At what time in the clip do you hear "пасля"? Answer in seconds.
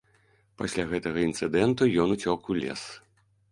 0.61-0.85